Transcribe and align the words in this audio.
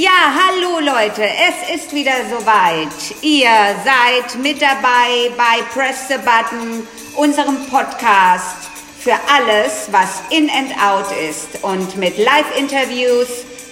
Ja, 0.00 0.32
hallo 0.32 0.78
Leute, 0.78 1.24
es 1.24 1.74
ist 1.74 1.92
wieder 1.92 2.12
soweit. 2.30 2.86
Ihr 3.20 3.50
seid 3.84 4.40
mit 4.40 4.62
dabei 4.62 5.28
bei 5.36 5.60
Press 5.74 6.06
the 6.06 6.18
Button, 6.18 6.86
unserem 7.16 7.66
Podcast 7.66 8.68
für 9.00 9.14
alles, 9.28 9.88
was 9.90 10.22
in 10.30 10.48
and 10.50 10.70
out 10.80 11.06
ist 11.28 11.64
und 11.64 11.96
mit 11.96 12.16
Live-Interviews, 12.16 13.26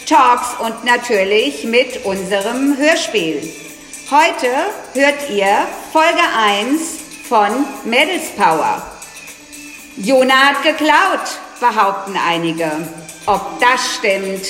Talks 0.08 0.48
und 0.58 0.84
natürlich 0.84 1.62
mit 1.62 2.04
unserem 2.04 2.76
Hörspiel. 2.76 3.48
Heute 4.10 4.50
hört 4.94 5.30
ihr 5.30 5.68
Folge 5.92 6.24
1 6.36 6.80
von 7.28 7.66
Mädels 7.84 8.30
Power. 8.36 8.82
Jona 9.96 10.34
hat 10.34 10.64
geklaut, 10.64 11.38
behaupten 11.60 12.16
einige. 12.16 12.72
Ob 13.26 13.60
das 13.60 13.94
stimmt? 13.94 14.44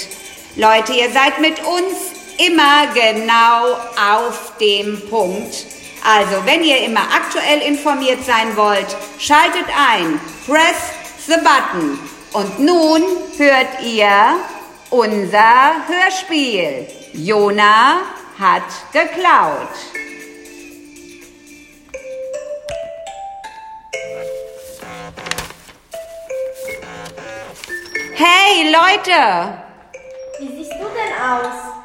Leute, 0.58 0.94
ihr 0.94 1.10
seid 1.10 1.38
mit 1.38 1.58
uns 1.66 1.92
immer 2.38 2.86
genau 2.94 3.74
auf 4.14 4.52
dem 4.58 5.06
Punkt. 5.10 5.66
Also, 6.02 6.46
wenn 6.46 6.64
ihr 6.64 6.80
immer 6.82 7.02
aktuell 7.14 7.60
informiert 7.60 8.24
sein 8.24 8.56
wollt, 8.56 8.86
schaltet 9.18 9.66
ein, 9.76 10.18
press 10.46 10.94
the 11.26 11.34
button. 11.34 11.98
Und 12.32 12.58
nun 12.58 13.02
hört 13.36 13.82
ihr 13.84 14.36
unser 14.88 15.74
Hörspiel. 15.88 16.86
Jona 17.12 18.00
hat 18.38 18.62
geklaut. 18.92 19.68
Hey 28.14 28.72
Leute! 28.72 29.65
Aus? 31.26 31.76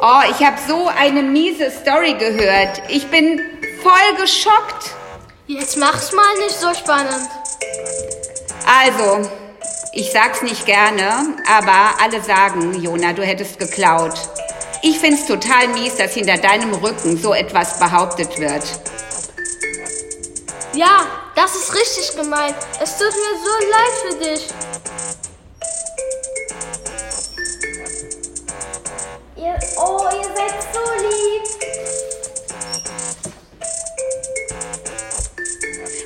Oh, 0.00 0.30
ich 0.30 0.44
habe 0.44 0.56
so 0.68 0.88
eine 0.88 1.22
miese 1.22 1.70
Story 1.70 2.14
gehört. 2.14 2.82
Ich 2.88 3.06
bin 3.08 3.40
voll 3.82 4.16
geschockt. 4.20 4.90
Jetzt 5.46 5.76
mach's 5.76 6.12
mal 6.12 6.34
nicht 6.38 6.58
so 6.58 6.72
spannend. 6.74 7.28
Also, 8.66 9.28
ich 9.92 10.10
sag's 10.12 10.42
nicht 10.42 10.66
gerne, 10.66 11.36
aber 11.46 12.02
alle 12.02 12.22
sagen, 12.22 12.80
Jona, 12.82 13.12
du 13.12 13.22
hättest 13.22 13.58
geklaut. 13.58 14.14
Ich 14.82 14.98
find's 14.98 15.26
total 15.26 15.68
mies, 15.68 15.96
dass 15.96 16.12
hinter 16.12 16.36
deinem 16.36 16.74
Rücken 16.74 17.16
so 17.16 17.32
etwas 17.32 17.78
behauptet 17.78 18.38
wird. 18.38 18.64
Ja, 20.74 21.06
das 21.34 21.54
ist 21.54 21.74
richtig 21.74 22.16
gemeint. 22.16 22.56
Es 22.82 22.98
tut 22.98 23.12
mir 23.12 23.38
so 23.44 23.52
leid 23.70 23.92
für 24.02 24.24
dich. 24.24 24.48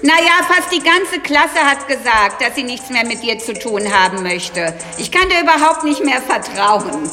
Naja, 0.02 0.46
fast 0.46 0.70
die 0.72 0.82
ganze 0.82 1.18
Klasse 1.20 1.58
hat 1.58 1.88
gesagt, 1.88 2.40
dass 2.40 2.54
sie 2.54 2.62
nichts 2.62 2.88
mehr 2.88 3.04
mit 3.04 3.22
dir 3.22 3.38
zu 3.38 3.52
tun 3.52 3.92
haben 3.92 4.22
möchte. 4.22 4.72
Ich 4.96 5.10
kann 5.10 5.28
dir 5.28 5.40
überhaupt 5.40 5.82
nicht 5.82 6.04
mehr 6.04 6.22
vertrauen. 6.22 7.10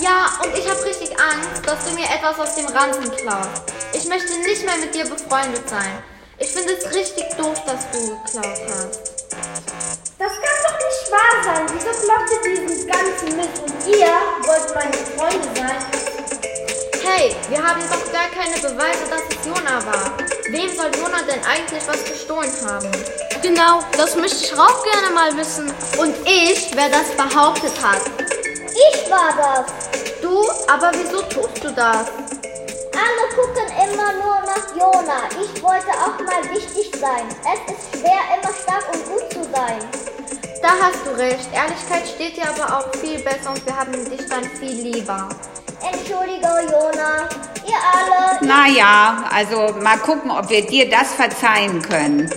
Ja, 0.00 0.30
und 0.44 0.56
ich 0.56 0.68
habe 0.70 0.84
richtig 0.84 1.10
Angst, 1.18 1.66
dass 1.66 1.84
du 1.84 1.94
mir 1.94 2.04
etwas 2.04 2.38
aus 2.38 2.54
dem 2.54 2.66
Ranzen 2.66 3.10
klaust. 3.16 3.62
Ich 3.92 4.04
möchte 4.06 4.38
nicht 4.38 4.64
mehr 4.64 4.76
mit 4.76 4.94
dir 4.94 5.04
befreundet 5.04 5.68
sein. 5.68 5.90
Ich 6.38 6.52
finde 6.52 6.74
es 6.74 6.94
richtig 6.94 7.24
doof, 7.36 7.60
dass 7.66 7.90
du 7.90 8.16
geklaut 8.22 8.60
hast. 8.68 9.00
Das 10.18 10.32
kann 10.32 10.58
doch 10.64 10.78
nicht 10.78 11.10
wahr 11.10 11.44
sein. 11.44 11.66
Wieso 11.72 12.06
glaubt 12.06 12.30
ihr 12.30 12.68
diesen 12.68 12.86
ganzen 12.86 13.36
Mist? 13.36 13.58
Und 13.64 13.96
ihr 13.96 14.12
wollt 14.46 14.74
meine 14.74 14.96
Freunde 15.16 15.48
sein? 15.56 16.05
Hey, 17.08 17.36
wir 17.48 17.62
haben 17.62 17.80
doch 17.88 18.12
gar 18.12 18.26
keine 18.30 18.56
Beweise, 18.56 19.06
dass 19.08 19.22
es 19.30 19.46
Jona 19.46 19.78
war. 19.86 20.12
Wem 20.50 20.68
soll 20.74 20.90
Jona 20.96 21.22
denn 21.22 21.40
eigentlich 21.44 21.86
was 21.86 22.04
gestohlen 22.04 22.50
haben? 22.66 22.90
Genau, 23.42 23.78
das 23.96 24.16
möchte 24.16 24.44
ich 24.44 24.52
auch 24.58 24.82
gerne 24.82 25.14
mal 25.14 25.36
wissen. 25.36 25.72
Und 25.98 26.16
ich, 26.26 26.68
wer 26.74 26.88
das 26.88 27.10
behauptet 27.16 27.72
hat. 27.80 28.00
Ich 28.90 29.08
war 29.08 29.32
das. 29.36 29.72
Du? 30.20 30.48
Aber 30.66 30.90
wieso 30.94 31.22
tust 31.22 31.62
du 31.62 31.70
das? 31.70 32.08
Alle 32.98 33.24
gucken 33.36 33.66
immer 33.84 34.12
nur 34.14 34.40
nach 34.42 34.74
Jona. 34.74 35.28
Ich 35.40 35.62
wollte 35.62 35.90
auch 35.90 36.18
mal 36.24 36.42
wichtig 36.52 36.90
sein. 37.00 37.28
Es 37.44 37.72
ist 37.72 38.00
schwer, 38.00 38.18
immer 38.36 38.52
stark 38.52 38.84
und 38.92 39.04
gut 39.06 39.32
zu 39.32 39.44
sein. 39.52 39.78
Da 40.60 40.70
hast 40.82 41.06
du 41.06 41.10
recht. 41.16 41.48
Ehrlichkeit 41.54 42.08
steht 42.12 42.36
dir 42.36 42.48
aber 42.48 42.78
auch 42.78 42.96
viel 42.98 43.20
besser 43.20 43.50
und 43.50 43.64
wir 43.64 43.76
haben 43.76 43.92
dich 44.10 44.28
dann 44.28 44.42
viel 44.58 44.92
lieber. 44.92 45.28
Entschuldige, 45.80 46.48
Jona. 46.70 47.28
Ihr 47.66 47.80
alle. 47.92 48.46
Naja, 48.46 49.24
also 49.32 49.74
mal 49.80 49.98
gucken, 49.98 50.30
ob 50.30 50.48
wir 50.48 50.66
dir 50.66 50.88
das 50.88 51.12
verzeihen 51.12 51.82
können. 51.82 52.30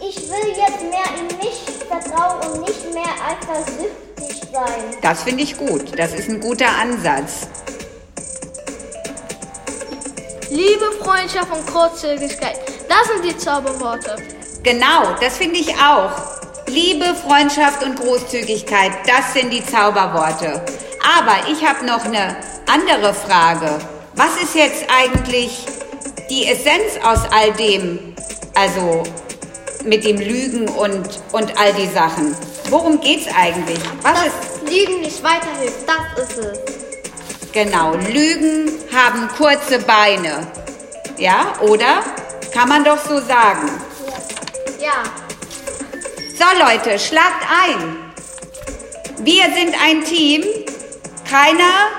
Ich 0.00 0.16
will 0.28 0.48
jetzt 0.48 0.82
mehr 0.82 1.08
in 1.18 1.26
mich 1.38 1.60
vertrauen 1.88 2.52
und 2.52 2.60
nicht 2.62 2.92
mehr 2.92 3.04
eifersüchtig 3.28 4.48
sein. 4.52 4.96
Das 5.02 5.22
finde 5.22 5.42
ich 5.42 5.56
gut. 5.56 5.98
Das 5.98 6.12
ist 6.12 6.28
ein 6.28 6.40
guter 6.40 6.68
Ansatz. 6.80 7.48
Liebe, 10.50 10.90
Freundschaft 11.00 11.52
und 11.52 11.64
Großzügigkeit, 11.66 12.58
das 12.88 13.06
sind 13.06 13.24
die 13.24 13.36
Zauberworte. 13.36 14.16
Genau, 14.64 15.14
das 15.20 15.36
finde 15.36 15.60
ich 15.60 15.72
auch. 15.76 16.10
Liebe, 16.66 17.14
Freundschaft 17.14 17.84
und 17.84 17.98
Großzügigkeit, 17.98 18.90
das 19.06 19.32
sind 19.32 19.52
die 19.52 19.64
Zauberworte. 19.64 20.60
Aber 21.02 21.48
ich 21.50 21.64
habe 21.66 21.84
noch 21.86 22.04
eine 22.04 22.36
andere 22.66 23.14
Frage. 23.14 23.78
Was 24.14 24.36
ist 24.42 24.54
jetzt 24.54 24.84
eigentlich 24.88 25.64
die 26.28 26.46
Essenz 26.46 26.98
aus 27.02 27.20
all 27.32 27.52
dem? 27.52 28.14
Also 28.54 29.02
mit 29.84 30.04
dem 30.04 30.18
Lügen 30.18 30.68
und, 30.68 31.08
und 31.32 31.58
all 31.58 31.72
die 31.72 31.86
Sachen. 31.88 32.36
Worum 32.68 33.00
geht's 33.00 33.26
eigentlich? 33.34 33.78
Was 34.02 34.26
ist 34.26 34.34
Dass 34.62 34.70
Lügen 34.72 35.00
nicht 35.00 35.22
weiterhilft, 35.22 35.84
das 35.86 36.28
ist 36.28 36.38
es. 36.38 36.58
genau? 37.52 37.94
Lügen 37.94 38.70
haben 38.94 39.28
kurze 39.36 39.78
Beine. 39.80 40.46
Ja, 41.16 41.54
oder? 41.60 42.02
Kann 42.52 42.68
man 42.68 42.84
doch 42.84 42.98
so 42.98 43.18
sagen. 43.20 43.70
Ja, 44.80 45.02
So 46.36 46.44
Leute, 46.58 46.98
schlagt 46.98 47.44
ein. 47.64 47.96
Wir 49.24 49.44
sind 49.44 49.74
ein 49.82 50.04
Team. 50.04 50.42
Keiner 51.30 51.90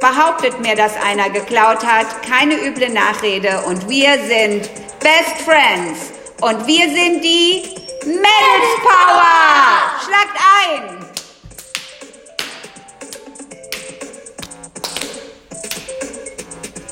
behauptet 0.00 0.58
mir, 0.60 0.74
dass 0.74 0.96
einer 0.96 1.28
geklaut 1.28 1.84
hat. 1.84 2.06
Keine 2.22 2.54
üble 2.54 2.88
Nachrede. 2.88 3.60
Und 3.66 3.90
wir 3.90 4.14
sind 4.26 4.70
Best 5.00 5.42
Friends. 5.44 6.12
Und 6.40 6.66
wir 6.66 6.88
sind 6.88 7.22
die 7.22 7.62
Mädels 8.06 8.74
Power. 8.82 10.00
Schlagt 10.02 10.38
ein. 10.62 11.04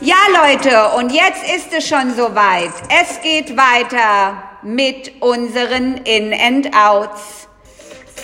Ja, 0.02 0.16
Leute, 0.42 0.90
und 0.98 1.10
jetzt 1.10 1.42
ist 1.56 1.72
es 1.72 1.88
schon 1.88 2.14
soweit. 2.14 2.72
Es 2.90 3.22
geht 3.22 3.56
weiter 3.56 4.42
mit 4.60 5.22
unseren 5.22 5.96
In-and-Outs. 6.04 7.41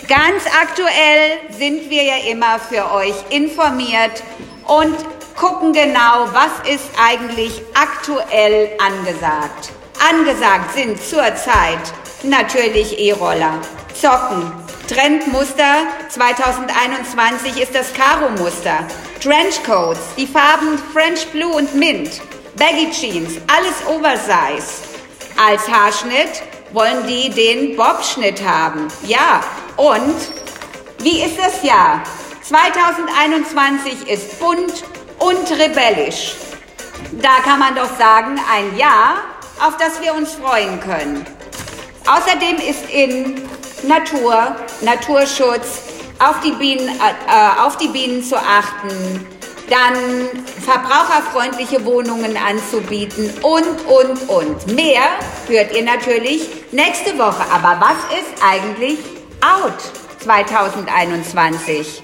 Ganz 0.09 0.43
aktuell 0.59 1.37
sind 1.51 1.91
wir 1.91 2.01
ja 2.01 2.15
immer 2.31 2.57
für 2.57 2.91
euch 2.93 3.13
informiert 3.29 4.23
und 4.65 4.95
gucken 5.35 5.71
genau, 5.71 6.27
was 6.33 6.67
ist 6.67 6.89
eigentlich 6.99 7.61
aktuell 7.75 8.71
angesagt. 8.83 9.69
Angesagt 10.09 10.73
sind 10.73 10.99
zurzeit 10.99 11.77
natürlich 12.23 12.97
E-Roller, 12.97 13.59
Zocken, 13.93 14.51
Trendmuster 14.87 15.85
2021 16.09 17.61
ist 17.61 17.75
das 17.75 17.93
Karo-Muster. 17.93 18.79
Trenchcoats, 19.21 20.15
die 20.17 20.25
Farben 20.25 20.79
French 20.91 21.27
Blue 21.27 21.55
und 21.55 21.75
Mint. 21.75 22.19
Baggy 22.57 22.89
Jeans, 22.89 23.33
alles 23.45 23.85
Oversize. 23.87 24.81
Als 25.37 25.69
Haarschnitt 25.69 26.41
wollen 26.73 27.05
die 27.05 27.29
den 27.29 27.75
Bob-Schnitt 27.75 28.43
haben. 28.43 28.87
Ja, 29.03 29.41
und 29.79 30.15
wie 30.99 31.21
ist 31.23 31.39
das 31.39 31.63
Jahr? 31.63 32.03
2021 32.41 34.09
ist 34.09 34.37
bunt 34.39 34.83
und 35.19 35.51
rebellisch. 35.51 36.35
Da 37.13 37.39
kann 37.43 37.59
man 37.59 37.75
doch 37.75 37.97
sagen, 37.97 38.37
ein 38.53 38.77
Jahr, 38.77 39.15
auf 39.65 39.77
das 39.77 40.01
wir 40.01 40.13
uns 40.13 40.33
freuen 40.33 40.81
können. 40.81 41.25
Außerdem 42.05 42.57
ist 42.57 42.89
in 42.91 43.41
Natur, 43.87 44.55
Naturschutz, 44.81 45.79
auf 46.19 46.41
die 46.41 46.51
Bienen, 46.51 46.89
äh, 46.89 47.61
auf 47.61 47.77
die 47.77 47.87
Bienen 47.87 48.21
zu 48.21 48.35
achten, 48.35 49.25
dann 49.69 49.95
verbraucherfreundliche 50.65 51.85
Wohnungen 51.85 52.35
anzubieten 52.35 53.31
und, 53.43 53.85
und, 53.87 54.29
und. 54.29 54.75
Mehr 54.75 55.03
hört 55.47 55.73
ihr 55.73 55.83
natürlich 55.83 56.49
nächste 56.71 57.17
Woche. 57.17 57.43
Aber 57.53 57.79
was 57.79 58.19
ist 58.19 58.43
eigentlich 58.43 58.97
out? 59.41 59.79
2021. 60.19 62.01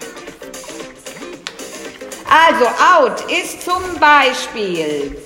Also 2.29 2.65
out 2.65 3.31
ist 3.31 3.61
zum 3.61 3.81
Beispiel, 3.99 5.17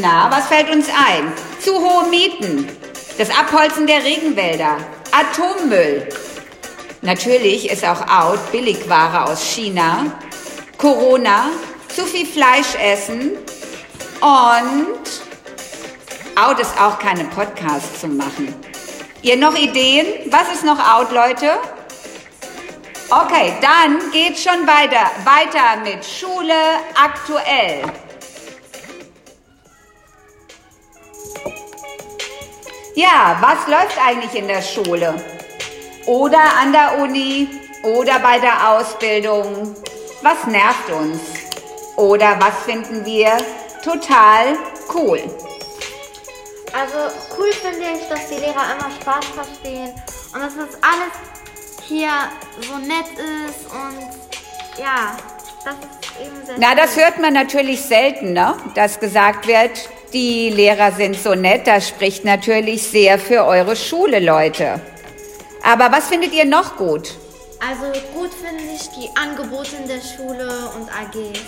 na, 0.00 0.30
was 0.30 0.46
fällt 0.46 0.70
uns 0.70 0.88
ein? 0.88 1.32
Zu 1.60 1.74
hohe 1.74 2.08
Mieten, 2.08 2.68
das 3.18 3.30
Abholzen 3.30 3.86
der 3.86 4.02
Regenwälder, 4.04 4.78
Atommüll. 5.12 6.08
Natürlich 7.02 7.70
ist 7.70 7.84
auch 7.84 8.00
out 8.08 8.40
Billigware 8.50 9.24
aus 9.30 9.42
China, 9.44 10.06
Corona, 10.78 11.50
zu 11.94 12.04
viel 12.06 12.26
Fleisch 12.26 12.74
essen 12.82 13.32
und 14.20 15.04
out 16.36 16.58
ist 16.58 16.80
auch 16.80 16.98
keine 16.98 17.24
Podcasts 17.24 18.00
zu 18.00 18.08
machen. 18.08 18.54
Ihr 19.24 19.38
noch 19.38 19.56
Ideen? 19.56 20.06
Was 20.26 20.52
ist 20.52 20.64
noch 20.64 20.78
out, 20.78 21.10
Leute? 21.10 21.52
Okay, 23.08 23.54
dann 23.62 24.10
geht's 24.12 24.42
schon 24.42 24.66
weiter. 24.66 25.10
Weiter 25.24 25.80
mit 25.82 26.04
Schule 26.04 26.52
aktuell. 26.94 27.90
Ja, 32.94 33.38
was 33.40 33.66
läuft 33.66 33.98
eigentlich 34.06 34.34
in 34.34 34.46
der 34.46 34.60
Schule? 34.60 35.14
Oder 36.04 36.42
an 36.60 36.72
der 36.72 36.98
Uni? 36.98 37.48
Oder 37.82 38.18
bei 38.18 38.38
der 38.38 38.72
Ausbildung? 38.72 39.74
Was 40.20 40.46
nervt 40.46 40.90
uns? 40.90 41.22
Oder 41.96 42.38
was 42.40 42.62
finden 42.66 43.06
wir 43.06 43.38
total 43.82 44.58
cool? 44.92 45.22
Also 46.74 46.96
cool 47.38 47.52
finde 47.52 47.84
ich, 47.94 48.08
dass 48.08 48.28
die 48.28 48.34
Lehrer 48.34 48.74
immer 48.74 48.90
Spaß 49.00 49.26
verstehen 49.26 49.94
und 50.34 50.40
dass 50.40 50.56
das 50.56 50.82
alles 50.82 51.14
hier 51.86 52.10
so 52.60 52.78
nett 52.78 53.06
ist 53.16 53.70
und 53.70 54.80
ja, 54.82 55.16
das 55.64 55.74
ist 55.74 56.20
eben 56.20 56.44
sehr 56.44 56.56
Na, 56.58 56.74
das 56.74 56.96
hört 56.96 57.20
man 57.20 57.32
natürlich 57.32 57.80
selten, 57.80 58.32
ne? 58.32 58.56
Dass 58.74 58.98
gesagt 58.98 59.46
wird, 59.46 59.88
die 60.12 60.50
Lehrer 60.50 60.90
sind 60.90 61.16
so 61.16 61.34
nett. 61.34 61.66
Das 61.66 61.88
spricht 61.88 62.24
natürlich 62.24 62.82
sehr 62.82 63.20
für 63.20 63.44
eure 63.44 63.76
Schule, 63.76 64.18
Leute. 64.18 64.80
Aber 65.62 65.92
was 65.92 66.08
findet 66.08 66.32
ihr 66.32 66.44
noch 66.44 66.76
gut? 66.76 67.14
Also 67.60 67.84
gut 68.12 68.30
finde 68.34 68.64
ich 68.74 68.88
die 68.90 69.08
Angebote 69.16 69.76
in 69.76 69.88
der 69.88 70.00
Schule 70.00 70.70
und 70.76 70.90
AGs. 70.90 71.40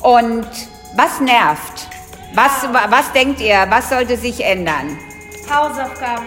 Und 0.00 0.46
was 0.94 1.20
nervt? 1.20 1.88
Was, 2.36 2.68
was 2.90 3.12
denkt 3.12 3.40
ihr? 3.40 3.64
Was 3.70 3.88
sollte 3.88 4.14
sich 4.18 4.44
ändern? 4.44 4.98
Hausaufgaben. 5.50 6.26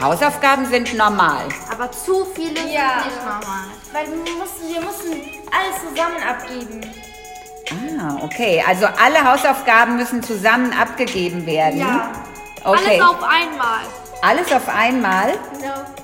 Hausaufgaben 0.00 0.66
sind 0.66 0.92
normal. 0.94 1.44
Aber 1.70 1.90
zu 1.92 2.26
viele 2.34 2.58
Ja. 2.68 3.02
sind 3.02 3.12
nicht 3.12 3.18
normal. 3.24 3.66
Weil 3.92 4.06
wir 4.08 4.34
mussten, 4.34 4.68
wir 4.74 4.80
mussten 4.80 5.12
alles 5.52 5.76
zusammen 5.88 6.20
abgeben. 6.28 6.80
Ah, 8.00 8.16
okay. 8.24 8.62
Also 8.66 8.86
alle 8.86 9.24
Hausaufgaben 9.24 9.96
müssen 9.96 10.20
zusammen 10.20 10.72
abgegeben 10.76 11.46
werden. 11.46 11.78
Ja. 11.78 12.10
Okay. 12.64 13.00
Alles 13.00 13.08
auf 13.08 13.22
einmal. 13.22 13.80
Alles 14.20 14.52
auf 14.52 14.68
einmal? 14.68 15.34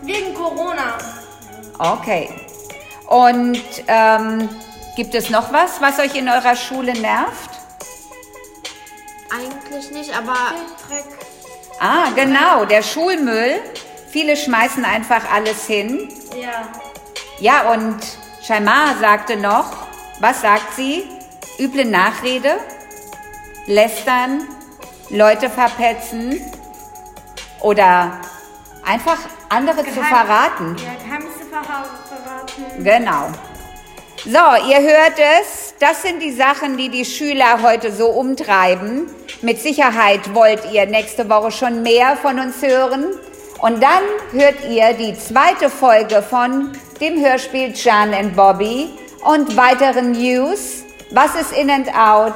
Wegen 0.03 0.35
Corona. 0.35 0.99
Okay. 1.79 2.31
Und 3.09 3.61
ähm, 3.89 4.49
gibt 4.95 5.17
es 5.17 5.31
noch 5.31 5.53
was, 5.53 5.81
was 5.81 5.99
euch 5.99 6.15
in 6.15 6.29
eurer 6.29 6.55
Schule 6.55 6.93
nervt? 6.93 7.60
Eigentlich 9.33 9.91
nicht, 9.91 10.17
aber 10.17 10.35
Dreck. 10.89 11.05
Ah, 11.79 12.11
genau, 12.15 12.65
der 12.65 12.83
Schulmüll. 12.83 13.61
Viele 14.11 14.37
schmeißen 14.37 14.85
einfach 14.85 15.23
alles 15.33 15.67
hin. 15.67 16.09
Ja. 16.37 16.69
Ja, 17.39 17.71
und 17.73 17.97
Shaimar 18.43 18.97
sagte 19.01 19.37
noch, 19.37 19.73
was 20.21 20.41
sagt 20.43 20.75
sie? 20.75 21.09
Üble 21.59 21.85
Nachrede, 21.85 22.57
lästern, 23.67 24.47
Leute 25.11 25.49
verpetzen 25.49 26.41
oder 27.61 28.19
einfach 28.85 29.19
andere 29.49 29.85
zu 29.85 30.03
verraten. 30.03 30.77
Ja, 30.79 30.95
Geheimnisse 31.05 31.45
verha- 31.51 31.85
verraten. 32.09 32.85
Genau. 32.85 33.29
So, 34.25 34.69
ihr 34.71 34.81
hört 34.81 35.19
es. 35.41 35.75
Das 35.79 36.03
sind 36.03 36.21
die 36.21 36.33
Sachen, 36.33 36.77
die 36.77 36.89
die 36.91 37.05
Schüler 37.05 37.63
heute 37.63 37.93
so 37.93 38.09
umtreiben. 38.09 39.11
Mit 39.43 39.59
Sicherheit 39.59 40.35
wollt 40.35 40.71
ihr 40.71 40.85
nächste 40.85 41.31
Woche 41.31 41.51
schon 41.51 41.83
mehr 41.83 42.15
von 42.19 42.39
uns 42.39 42.61
hören. 42.61 43.07
Und 43.63 43.83
dann 43.83 44.03
hört 44.33 44.57
ihr 44.69 44.93
die 44.93 45.17
zweite 45.19 45.71
Folge 45.71 46.21
von 46.21 46.73
dem 47.01 47.25
Hörspiel 47.25 47.73
Jan 47.75 48.13
and 48.13 48.37
Bobby 48.37 48.91
und 49.25 49.57
weiteren 49.57 50.13
News. 50.13 50.85
Was 51.13 51.35
ist 51.37 51.53
in 51.53 51.71
and 51.71 51.89
out? 51.89 52.35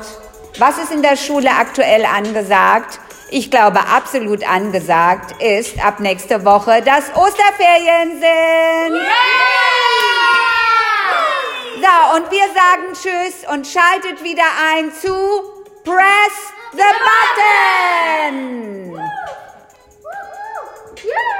Was 0.59 0.79
ist 0.79 0.93
in 0.93 1.03
der 1.03 1.17
Schule 1.17 1.51
aktuell 1.51 2.07
angesagt? 2.07 2.99
Ich 3.31 3.51
glaube, 3.51 3.81
absolut 3.81 4.49
angesagt 4.49 5.43
ist 5.43 5.85
ab 5.85 6.01
nächste 6.01 6.43
Woche, 6.47 6.81
dass 6.81 7.15
Osterferien 7.15 8.13
sind. 8.13 9.01
So, 11.83 12.17
und 12.17 12.31
wir 12.31 12.47
sagen 12.55 12.95
Tschüss 12.95 13.47
und 13.53 13.67
schaltet 13.67 14.25
wieder 14.25 14.45
ein 14.75 14.91
zu 14.91 15.13
Press 15.85 16.55
the 16.77 16.93
button! 17.07 18.91
Woo, 18.91 18.99
woo. 18.99 19.05
Yeah! 21.05 21.34